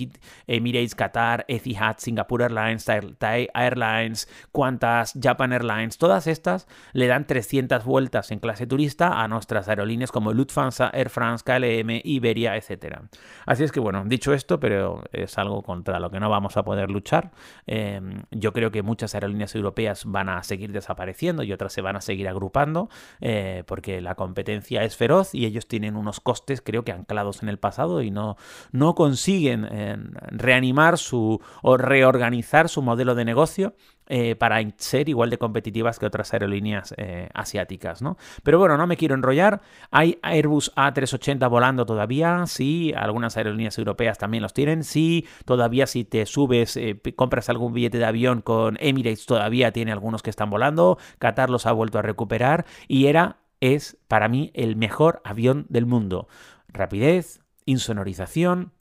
Emirates 0.48 0.93
Qatar, 0.96 1.46
Etihad, 1.48 1.98
Singapore 1.98 2.46
Airlines, 2.46 2.86
Thai 2.86 3.50
Airlines, 3.54 4.28
Qantas, 4.52 5.14
Japan 5.22 5.54
Airlines, 5.54 5.98
todas 5.98 6.28
estas 6.28 6.68
le 6.94 7.08
dan 7.08 7.26
300 7.26 7.84
vueltas 7.86 8.32
en 8.32 8.40
clase 8.40 8.68
turista 8.68 9.22
a 9.22 9.28
nuestras 9.28 9.68
aerolíneas 9.68 10.12
como 10.12 10.34
Lufthansa, 10.34 10.90
Air 10.94 11.10
France, 11.10 11.44
KLM, 11.46 12.02
Iberia, 12.04 12.56
etc. 12.56 13.00
Así 13.46 13.64
es 13.64 13.72
que 13.72 13.80
bueno, 13.80 14.04
dicho 14.06 14.34
esto, 14.34 14.60
pero 14.60 15.04
es 15.12 15.38
algo 15.38 15.62
contra 15.62 16.00
lo 16.00 16.10
que 16.10 16.20
no 16.20 16.30
vamos 16.30 16.58
a 16.58 16.64
poder 16.64 16.90
luchar. 16.90 17.32
Em, 17.66 18.24
yo 18.32 18.54
creo 18.54 18.72
que 18.72 18.82
muchas 18.84 19.14
aerolíneas 19.16 19.56
europeas 19.56 20.04
van 20.06 20.30
a 20.30 20.44
seguir 20.44 20.72
desapareciendo 20.72 21.44
y 21.44 21.52
otras 21.52 21.74
se 21.74 21.82
van 21.82 21.96
a 21.96 22.02
seguir 22.02 22.28
agrupando 22.28 22.90
eh, 23.22 23.64
porque 23.68 24.02
la 24.02 24.16
competencia 24.16 24.84
es 24.84 24.96
feroz 24.96 25.34
y 25.34 25.46
ellos 25.46 25.68
tienen 25.68 25.96
unos 25.96 26.20
costes 26.20 26.62
creo 26.62 26.84
que 26.84 26.92
anclados 26.92 27.44
en 27.44 27.50
el 27.50 27.58
pasado 27.58 28.02
y 28.02 28.12
no, 28.12 28.38
no 28.72 28.96
consiguen 28.96 29.68
eh, 29.70 29.98
reanimar 30.32 30.83
su 30.98 31.42
o 31.62 31.78
reorganizar 31.78 32.70
su 32.70 32.82
modelo 32.82 33.16
de 33.16 33.26
negocio 33.26 33.76
eh, 34.08 34.36
para 34.36 34.62
ser 34.78 35.08
igual 35.08 35.30
de 35.30 35.38
competitivas 35.38 35.98
que 35.98 36.06
otras 36.06 36.34
aerolíneas 36.34 36.94
eh, 36.98 37.30
asiáticas, 37.34 38.02
¿no? 38.02 38.18
Pero 38.44 38.60
bueno, 38.60 38.78
no 38.78 38.86
me 38.86 38.98
quiero 38.98 39.16
enrollar. 39.16 39.62
Hay 39.92 40.20
Airbus 40.22 40.74
A380 40.76 41.50
volando 41.50 41.86
todavía, 41.86 42.44
sí, 42.46 42.94
algunas 42.98 43.38
aerolíneas 43.38 43.78
europeas 43.78 44.18
también 44.18 44.44
los 44.44 44.54
tienen, 44.54 44.84
sí, 44.84 45.26
todavía 45.46 45.88
si 45.88 46.04
te 46.04 46.26
subes, 46.26 46.76
eh, 46.76 47.00
compras 47.16 47.48
algún 47.48 47.72
billete 47.72 47.98
de 47.98 48.06
avión 48.06 48.42
con 48.42 48.78
Emirates, 48.82 49.26
todavía 49.26 49.72
tiene 49.72 49.94
algunos 49.94 50.22
que 50.22 50.30
están 50.30 50.50
volando, 50.50 50.98
Qatar 51.18 51.50
los 51.50 51.66
ha 51.66 51.72
vuelto 51.72 51.98
a 51.98 52.02
recuperar 52.02 52.66
y 52.90 53.06
era, 53.06 53.38
es 53.62 53.98
para 54.10 54.28
mí 54.28 54.52
el 54.54 54.76
mejor 54.76 55.22
avión 55.24 55.66
del 55.70 55.86
mundo. 55.86 56.28
Rapidez, 56.68 57.42
insonorización, 57.66 58.74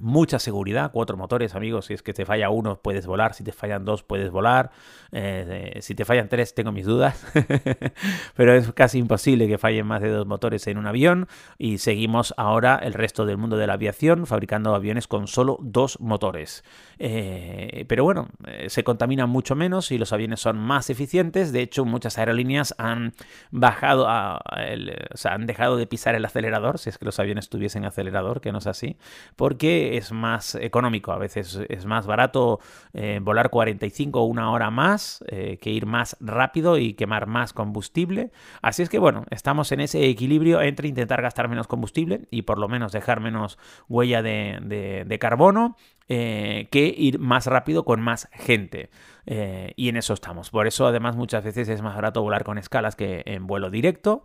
mucha 0.00 0.38
seguridad, 0.38 0.90
cuatro 0.92 1.16
motores, 1.16 1.54
amigos. 1.54 1.86
Si 1.86 1.94
es 1.94 2.02
que 2.02 2.12
te 2.12 2.24
falla 2.24 2.50
uno, 2.50 2.80
puedes 2.80 3.06
volar. 3.06 3.34
Si 3.34 3.44
te 3.44 3.52
fallan 3.52 3.84
dos, 3.84 4.02
puedes 4.02 4.30
volar. 4.30 4.70
Eh, 5.12 5.78
si 5.80 5.94
te 5.94 6.04
fallan 6.04 6.28
tres, 6.28 6.54
tengo 6.54 6.72
mis 6.72 6.86
dudas. 6.86 7.24
Pero 8.34 8.54
es 8.54 8.72
casi 8.72 8.98
imposible 8.98 9.48
que 9.48 9.58
fallen 9.58 9.86
más 9.86 10.02
de 10.02 10.08
dos 10.08 10.26
motores 10.26 10.66
en 10.66 10.78
un 10.78 10.86
avión. 10.86 11.28
Y 11.58 11.78
seguimos 11.78 12.34
ahora 12.36 12.76
el 12.82 12.94
resto 12.94 13.26
del 13.26 13.36
mundo 13.36 13.56
de 13.56 13.66
la 13.66 13.74
aviación 13.74 14.26
fabricando 14.26 14.74
aviones 14.74 15.06
con 15.06 15.26
solo 15.26 15.58
dos 15.60 16.00
motores. 16.00 16.64
Eh, 16.98 17.84
pero 17.88 18.04
bueno, 18.04 18.28
eh, 18.46 18.68
se 18.68 18.84
contaminan 18.84 19.30
mucho 19.30 19.56
menos 19.56 19.90
y 19.90 19.98
los 19.98 20.12
aviones 20.12 20.40
son 20.40 20.58
más 20.58 20.90
eficientes. 20.90 21.52
De 21.52 21.62
hecho, 21.62 21.84
muchas 21.84 22.18
aerolíneas 22.18 22.74
han 22.78 23.14
bajado, 23.50 24.06
a, 24.08 24.42
o 25.12 25.16
sea, 25.16 25.34
han 25.34 25.46
dejado 25.46 25.76
de 25.76 25.86
pisar 25.86 26.14
el 26.14 26.24
acelerador, 26.24 26.78
si 26.78 26.90
es 26.90 26.98
que 26.98 27.04
los 27.04 27.18
aviones 27.18 27.48
tuviesen 27.48 27.84
acelerador, 27.84 28.40
que 28.40 28.52
no 28.52 28.58
es 28.58 28.66
así, 28.66 28.96
porque 29.36 29.89
es 29.96 30.12
más 30.12 30.54
económico. 30.54 31.12
A 31.12 31.18
veces 31.18 31.60
es 31.68 31.86
más 31.86 32.06
barato 32.06 32.60
eh, 32.92 33.20
volar 33.22 33.50
45 33.50 34.20
o 34.20 34.24
una 34.24 34.50
hora 34.50 34.70
más 34.70 35.24
eh, 35.28 35.58
que 35.60 35.70
ir 35.70 35.86
más 35.86 36.16
rápido 36.20 36.78
y 36.78 36.94
quemar 36.94 37.26
más 37.26 37.52
combustible. 37.52 38.30
Así 38.62 38.82
es 38.82 38.88
que 38.88 38.98
bueno, 38.98 39.24
estamos 39.30 39.72
en 39.72 39.80
ese 39.80 40.08
equilibrio 40.08 40.60
entre 40.60 40.88
intentar 40.88 41.22
gastar 41.22 41.48
menos 41.48 41.66
combustible 41.66 42.26
y 42.30 42.42
por 42.42 42.58
lo 42.58 42.68
menos 42.68 42.92
dejar 42.92 43.20
menos 43.20 43.58
huella 43.88 44.22
de, 44.22 45.18
carbono 45.20 45.76
eh, 46.08 46.68
que 46.70 46.86
ir 46.96 47.18
más 47.18 47.46
rápido 47.46 47.84
con 47.84 48.00
más 48.00 48.28
gente. 48.32 48.90
y 49.76 49.88
en 49.88 49.96
eso 49.96 50.14
estamos. 50.14 50.50
Por 50.50 50.66
eso, 50.66 50.86
además, 50.86 51.14
muchas 51.14 51.44
veces 51.44 51.68
es 51.68 51.82
más 51.82 51.94
barato 51.94 52.22
volar 52.22 52.42
con 52.42 52.58
escalas 52.58 52.96
que 52.96 53.22
en 53.26 53.46
vuelo 53.46 53.70
directo, 53.70 54.24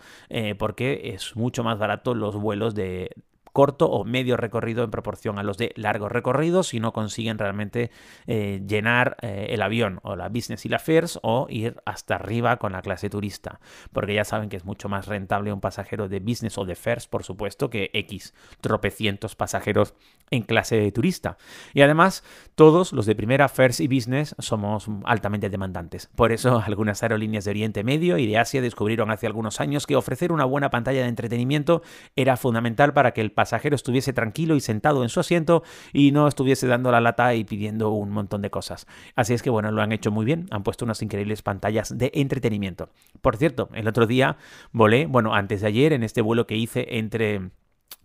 porque 0.57 1.11
es 1.13 1.35
mucho 1.35 1.63
más 1.63 1.77
barato 1.77 2.15
los 2.15 2.35
vuelos 2.35 2.73
de 2.73 3.11
corto 3.55 3.89
o 3.89 4.03
medio 4.03 4.35
recorrido 4.35 4.83
en 4.83 4.91
proporción 4.91 5.39
a 5.39 5.43
los 5.43 5.57
de 5.57 5.71
largo 5.77 6.09
recorrido 6.09 6.61
si 6.61 6.81
no 6.81 6.91
consiguen 6.91 7.39
realmente 7.39 7.89
eh, 8.27 8.61
llenar 8.67 9.15
eh, 9.21 9.47
el 9.51 9.61
avión 9.61 10.01
o 10.03 10.17
la 10.17 10.27
business 10.27 10.65
y 10.65 10.69
la 10.69 10.77
first 10.77 11.15
o 11.21 11.47
ir 11.49 11.77
hasta 11.85 12.15
arriba 12.15 12.57
con 12.57 12.73
la 12.73 12.81
clase 12.81 13.09
turista 13.09 13.61
porque 13.93 14.13
ya 14.13 14.25
saben 14.25 14.49
que 14.49 14.57
es 14.57 14.65
mucho 14.65 14.89
más 14.89 15.07
rentable 15.07 15.53
un 15.53 15.61
pasajero 15.61 16.09
de 16.09 16.19
business 16.19 16.57
o 16.57 16.65
de 16.65 16.75
first 16.75 17.09
por 17.09 17.23
supuesto 17.23 17.69
que 17.69 17.91
X 17.93 18.33
tropecientos 18.59 19.37
pasajeros 19.37 19.93
en 20.31 20.41
clase 20.41 20.75
de 20.77 20.91
turista. 20.91 21.37
Y 21.73 21.81
además 21.81 22.23
todos 22.55 22.93
los 22.93 23.05
de 23.05 23.15
primera 23.15 23.47
first 23.47 23.79
y 23.79 23.87
business 23.87 24.35
somos 24.39 24.87
altamente 25.05 25.49
demandantes. 25.49 26.09
Por 26.15 26.31
eso 26.31 26.61
algunas 26.65 27.03
aerolíneas 27.03 27.45
de 27.45 27.51
Oriente 27.51 27.83
Medio 27.83 28.17
y 28.17 28.27
de 28.27 28.37
Asia 28.37 28.61
descubrieron 28.61 29.11
hace 29.11 29.27
algunos 29.27 29.61
años 29.61 29.85
que 29.85 29.95
ofrecer 29.95 30.31
una 30.31 30.45
buena 30.45 30.69
pantalla 30.69 31.03
de 31.03 31.07
entretenimiento 31.07 31.83
era 32.15 32.37
fundamental 32.37 32.93
para 32.93 33.11
que 33.11 33.21
el 33.21 33.31
pasajero 33.31 33.44
estuviese 33.75 34.13
tranquilo 34.13 34.55
y 34.55 34.61
sentado 34.61 35.03
en 35.03 35.09
su 35.09 35.19
asiento 35.19 35.63
y 35.93 36.11
no 36.11 36.27
estuviese 36.27 36.67
dando 36.67 36.91
la 36.91 37.01
lata 37.01 37.33
y 37.35 37.43
pidiendo 37.43 37.91
un 37.91 38.11
montón 38.11 38.41
de 38.41 38.49
cosas. 38.49 38.87
Así 39.15 39.33
es 39.33 39.41
que 39.41 39.49
bueno, 39.49 39.71
lo 39.71 39.81
han 39.81 39.91
hecho 39.91 40.11
muy 40.11 40.25
bien, 40.25 40.47
han 40.51 40.63
puesto 40.63 40.85
unas 40.85 41.01
increíbles 41.01 41.41
pantallas 41.41 41.97
de 41.97 42.11
entretenimiento. 42.13 42.89
Por 43.21 43.37
cierto, 43.37 43.69
el 43.73 43.87
otro 43.87 44.07
día 44.07 44.37
volé, 44.71 45.05
bueno, 45.05 45.33
antes 45.33 45.61
de 45.61 45.67
ayer, 45.67 45.93
en 45.93 46.03
este 46.03 46.21
vuelo 46.21 46.47
que 46.47 46.55
hice 46.55 46.97
entre 46.97 47.49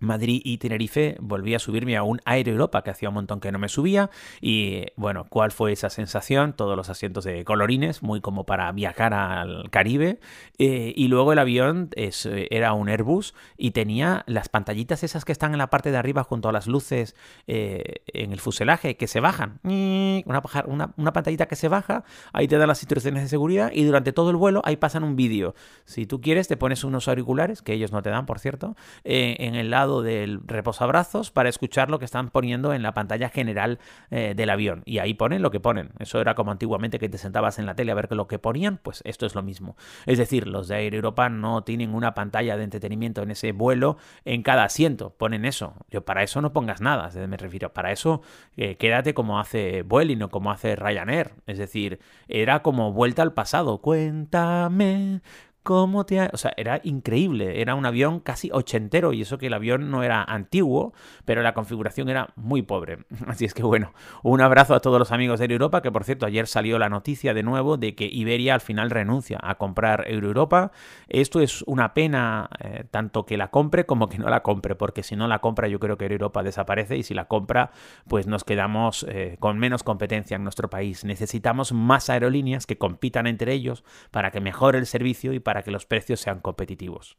Madrid 0.00 0.40
y 0.44 0.58
Tenerife 0.58 1.16
volví 1.20 1.54
a 1.54 1.58
subirme 1.58 1.96
a 1.96 2.02
un 2.02 2.20
Air 2.26 2.48
Europa 2.48 2.82
que 2.82 2.90
hacía 2.90 3.10
un 3.10 3.14
montón 3.14 3.40
que 3.40 3.52
no 3.52 3.58
me 3.58 3.68
subía 3.68 4.10
y 4.40 4.86
bueno, 4.96 5.26
¿cuál 5.28 5.52
fue 5.52 5.72
esa 5.72 5.90
sensación? 5.90 6.54
Todos 6.54 6.76
los 6.76 6.88
asientos 6.88 7.24
de 7.24 7.44
colorines, 7.44 8.02
muy 8.02 8.20
como 8.20 8.44
para 8.44 8.72
viajar 8.72 9.14
al 9.14 9.70
Caribe 9.70 10.18
eh, 10.58 10.92
y 10.96 11.08
luego 11.08 11.32
el 11.32 11.38
avión 11.38 11.90
es, 11.94 12.26
era 12.26 12.72
un 12.72 12.88
Airbus 12.88 13.34
y 13.56 13.70
tenía 13.72 14.24
las 14.26 14.48
pantallitas 14.48 15.04
esas 15.04 15.24
que 15.24 15.32
están 15.32 15.52
en 15.52 15.58
la 15.58 15.68
parte 15.68 15.90
de 15.90 15.98
arriba 15.98 16.24
junto 16.24 16.48
a 16.48 16.52
las 16.52 16.66
luces 16.66 17.14
eh, 17.46 18.02
en 18.06 18.32
el 18.32 18.40
fuselaje 18.40 18.96
que 18.96 19.06
se 19.06 19.20
bajan, 19.20 19.60
una, 19.62 20.42
una, 20.66 20.94
una, 20.96 21.12
pantallita 21.12 21.46
que 21.46 21.56
se 21.56 21.68
baja, 21.68 22.04
ahí 22.32 22.48
te 22.48 22.56
dan 22.56 22.68
las 22.68 22.82
instrucciones 22.82 23.22
de 23.22 23.28
seguridad 23.28 23.70
y 23.72 23.84
durante 23.84 24.12
todo 24.12 24.30
el 24.30 24.36
vuelo 24.36 24.62
ahí 24.64 24.76
pasan 24.76 25.04
un 25.04 25.16
vídeo. 25.16 25.54
Si 25.84 26.06
tú 26.06 26.20
quieres 26.20 26.48
te 26.48 26.56
pones 26.56 26.84
unos 26.84 27.08
auriculares, 27.08 27.60
que 27.62 27.74
ellos 27.74 27.92
no 27.92 28.02
te 28.02 28.10
dan 28.10 28.26
por 28.26 28.38
cierto, 28.38 28.76
eh, 29.04 29.36
en 29.40 29.54
el 29.54 29.69
lado 29.70 30.02
del 30.02 30.40
reposabrazos 30.46 31.30
para 31.30 31.48
escuchar 31.48 31.90
lo 31.90 31.98
que 31.98 32.04
están 32.04 32.30
poniendo 32.30 32.72
en 32.72 32.82
la 32.82 32.94
pantalla 32.94 33.28
general 33.28 33.78
eh, 34.10 34.34
del 34.36 34.50
avión. 34.50 34.82
Y 34.84 34.98
ahí 34.98 35.14
ponen 35.14 35.42
lo 35.42 35.50
que 35.50 35.60
ponen. 35.60 35.90
Eso 35.98 36.20
era 36.20 36.34
como 36.34 36.50
antiguamente 36.50 36.98
que 36.98 37.08
te 37.08 37.18
sentabas 37.18 37.58
en 37.58 37.66
la 37.66 37.74
tele 37.74 37.92
a 37.92 37.94
ver 37.94 38.10
lo 38.10 38.26
que 38.26 38.38
ponían, 38.38 38.78
pues 38.78 39.02
esto 39.04 39.26
es 39.26 39.34
lo 39.34 39.42
mismo. 39.42 39.76
Es 40.06 40.18
decir, 40.18 40.46
los 40.48 40.68
de 40.68 40.76
Air 40.76 40.94
Europa 40.94 41.28
no 41.28 41.62
tienen 41.62 41.94
una 41.94 42.14
pantalla 42.14 42.56
de 42.56 42.64
entretenimiento 42.64 43.22
en 43.22 43.30
ese 43.30 43.52
vuelo 43.52 43.96
en 44.24 44.42
cada 44.42 44.64
asiento. 44.64 45.10
Ponen 45.10 45.44
eso. 45.44 45.74
Yo 45.90 46.04
para 46.04 46.22
eso 46.22 46.40
no 46.40 46.52
pongas 46.52 46.80
nada, 46.80 47.10
me 47.26 47.36
refiero. 47.36 47.72
Para 47.72 47.92
eso 47.92 48.22
eh, 48.56 48.76
quédate 48.76 49.14
como 49.14 49.38
hace 49.38 49.82
Vueling 49.82 50.22
o 50.22 50.28
como 50.30 50.50
hace 50.50 50.76
Ryanair. 50.76 51.32
Es 51.46 51.58
decir, 51.58 52.00
era 52.28 52.62
como 52.62 52.92
vuelta 52.92 53.22
al 53.22 53.32
pasado. 53.32 53.78
Cuéntame 53.78 55.20
cómo 55.62 56.06
te... 56.06 56.20
O 56.32 56.36
sea, 56.36 56.52
era 56.56 56.80
increíble. 56.84 57.60
Era 57.60 57.74
un 57.74 57.86
avión 57.86 58.20
casi 58.20 58.50
ochentero 58.52 59.12
y 59.12 59.22
eso 59.22 59.38
que 59.38 59.48
el 59.48 59.54
avión 59.54 59.90
no 59.90 60.02
era 60.02 60.22
antiguo, 60.22 60.92
pero 61.24 61.42
la 61.42 61.54
configuración 61.54 62.08
era 62.08 62.32
muy 62.36 62.62
pobre. 62.62 62.98
Así 63.26 63.44
es 63.44 63.54
que 63.54 63.62
bueno, 63.62 63.92
un 64.22 64.40
abrazo 64.40 64.74
a 64.74 64.80
todos 64.80 64.98
los 64.98 65.12
amigos 65.12 65.40
de 65.40 65.46
Europa, 65.46 65.82
que 65.82 65.92
por 65.92 66.04
cierto 66.04 66.26
ayer 66.26 66.46
salió 66.46 66.78
la 66.78 66.88
noticia 66.88 67.34
de 67.34 67.42
nuevo 67.42 67.76
de 67.76 67.94
que 67.94 68.06
Iberia 68.06 68.54
al 68.54 68.60
final 68.60 68.90
renuncia 68.90 69.38
a 69.42 69.56
comprar 69.56 70.04
Europa. 70.08 70.72
Esto 71.08 71.40
es 71.40 71.62
una 71.62 71.94
pena 71.94 72.48
eh, 72.60 72.84
tanto 72.90 73.26
que 73.26 73.36
la 73.36 73.48
compre 73.48 73.86
como 73.86 74.08
que 74.08 74.18
no 74.18 74.28
la 74.28 74.42
compre, 74.42 74.74
porque 74.74 75.02
si 75.02 75.16
no 75.16 75.28
la 75.28 75.40
compra 75.40 75.68
yo 75.68 75.80
creo 75.80 75.96
que 75.96 76.06
Europa 76.06 76.42
desaparece 76.42 76.96
y 76.96 77.02
si 77.02 77.14
la 77.14 77.26
compra 77.26 77.70
pues 78.08 78.26
nos 78.26 78.44
quedamos 78.44 79.04
eh, 79.08 79.36
con 79.40 79.58
menos 79.58 79.82
competencia 79.82 80.36
en 80.36 80.44
nuestro 80.44 80.70
país. 80.70 81.04
Necesitamos 81.04 81.72
más 81.72 82.10
aerolíneas 82.10 82.66
que 82.66 82.78
compitan 82.78 83.26
entre 83.26 83.52
ellos 83.52 83.84
para 84.10 84.30
que 84.30 84.40
mejore 84.40 84.78
el 84.78 84.86
servicio 84.86 85.32
y 85.32 85.40
para 85.40 85.49
para 85.50 85.64
que 85.64 85.72
los 85.72 85.84
precios 85.84 86.20
sean 86.20 86.38
competitivos. 86.38 87.16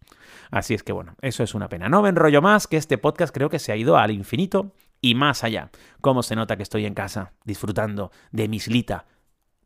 Así 0.52 0.74
es 0.74 0.84
que 0.84 0.94
bueno, 0.94 1.16
eso 1.22 1.44
es 1.44 1.54
una 1.54 1.68
pena. 1.68 1.90
No 1.90 2.02
me 2.02 2.08
enrollo 2.08 2.42
más, 2.42 2.66
que 2.66 2.78
este 2.78 2.98
podcast 2.98 3.36
creo 3.36 3.50
que 3.50 3.60
se 3.60 3.74
ha 3.74 3.76
ido 3.76 3.98
al 3.98 4.10
infinito 4.10 4.72
y 5.02 5.16
más 5.16 5.44
allá. 5.44 5.70
¿Cómo 6.00 6.24
se 6.24 6.38
nota 6.38 6.56
que 6.56 6.64
estoy 6.64 6.86
en 6.86 6.94
casa, 6.94 7.34
disfrutando 7.44 8.10
de 8.32 8.48
mi 8.48 8.56
islita, 8.56 9.06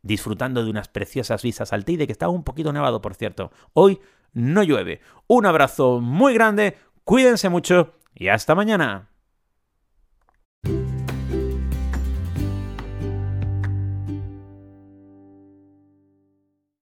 disfrutando 0.02 0.64
de 0.64 0.70
unas 0.70 0.88
preciosas 0.88 1.44
vistas 1.44 1.72
al 1.72 1.84
Teide, 1.84 2.06
que 2.06 2.12
está 2.12 2.28
un 2.28 2.42
poquito 2.42 2.72
nevado, 2.72 3.00
por 3.00 3.14
cierto. 3.14 3.52
Hoy 3.72 4.00
no 4.32 4.64
llueve. 4.64 5.00
Un 5.28 5.46
abrazo 5.46 6.00
muy 6.00 6.34
grande, 6.34 6.76
cuídense 7.04 7.48
mucho 7.48 7.94
y 8.16 8.26
hasta 8.26 8.56
mañana. 8.56 9.10